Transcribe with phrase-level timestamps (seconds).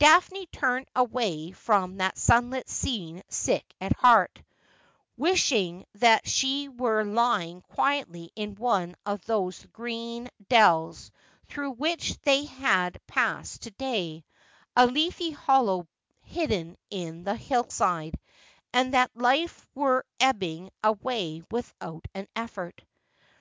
[0.00, 4.42] Daphne turned away from that sunlit scene sick at heart,
[5.16, 11.12] wishing that she were lying quietly in one of those green dells
[11.46, 14.24] through which they had passed to day,
[14.74, 15.86] a leafy hollow
[16.20, 18.16] hidden in the hillside,
[18.72, 22.82] and that life were ebbing away without an effort.